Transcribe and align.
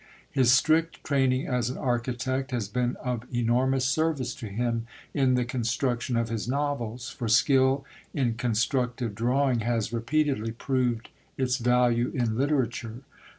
His 0.31 0.51
strict 0.51 1.03
training 1.03 1.45
as 1.45 1.69
an 1.69 1.77
architect 1.77 2.49
has 2.49 2.67
been 2.67 2.95
of 3.03 3.21
enormous 3.31 3.85
service 3.85 4.33
to 4.33 4.47
him 4.47 4.87
in 5.13 5.35
the 5.35 5.45
construction 5.45 6.17
of 6.17 6.29
his 6.29 6.47
novels, 6.47 7.11
for 7.11 7.27
skill 7.27 7.85
in 8.11 8.33
constructive 8.33 9.13
drawing 9.13 9.59
has 9.59 9.93
repeatedly 9.93 10.53
proved 10.53 11.09
its 11.37 11.57
value 11.57 12.09
in 12.15 12.35
literature. 12.35 13.03